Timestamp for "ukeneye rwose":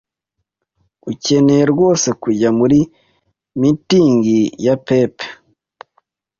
1.11-2.07